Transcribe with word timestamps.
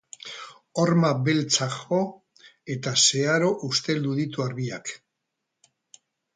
Horma 0.83 1.11
beltzak 1.27 1.75
jo 1.83 1.99
eta 2.77 2.95
zeharo 3.03 3.53
usteldu 3.71 4.17
ditu 4.25 4.49
arbiak. 4.51 4.95